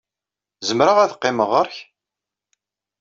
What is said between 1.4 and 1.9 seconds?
ɣer-k?